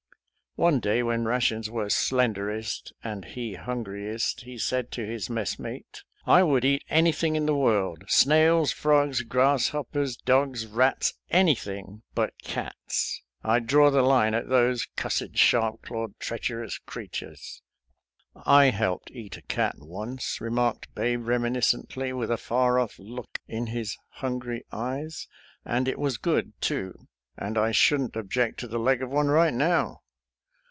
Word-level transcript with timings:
One 0.57 0.81
day 0.81 1.01
when 1.01 1.23
rations 1.23 1.69
were 1.69 1.89
slenderest 1.89 2.91
and 3.01 3.23
he 3.23 3.53
hungriest, 3.53 4.41
he 4.41 4.57
said 4.57 4.91
to 4.91 5.05
his 5.05 5.29
mess 5.29 5.57
mate," 5.57 6.03
I 6.27 6.43
would 6.43 6.65
eat 6.65 6.83
anything 6.89 7.37
in 7.37 7.45
the 7.45 7.55
world— 7.55 8.03
snails, 8.09 8.73
frogs, 8.73 9.21
grasshoppers, 9.21 10.17
dogs, 10.17 10.67
rats; 10.67 11.13
anything 11.29 12.01
but 12.13 12.33
cats. 12.43 13.23
I 13.41 13.59
draw 13.59 13.89
the 13.89 14.01
line 14.01 14.33
at 14.33 14.49
those 14.49 14.85
cussed, 14.97 15.37
sharp 15.37 15.83
clawed, 15.83 16.19
treacherous 16.19 16.79
creatures."" 16.79 17.61
I 18.35 18.65
helped 18.71 19.09
eat 19.11 19.37
a 19.37 19.41
cat 19.43 19.75
once," 19.77 20.41
remarked 20.41 20.93
Babe 20.93 21.25
reminiscently, 21.25 22.11
with 22.11 22.29
a 22.29 22.35
far 22.35 22.77
off 22.77 22.99
look 22.99 23.39
in 23.47 23.67
his 23.67 23.95
hungry 24.09 24.65
eyes," 24.69 25.29
and 25.63 25.87
it 25.87 25.97
was 25.97 26.17
good 26.17 26.51
too; 26.59 26.93
and 27.37 27.57
I 27.57 27.71
shouldn't 27.71 28.17
ob 28.17 28.29
ject 28.29 28.59
to 28.59 28.67
the 28.67 28.79
leg 28.79 29.01
of 29.01 29.09
one 29.09 29.27
right 29.29 29.53
now." 29.53 29.99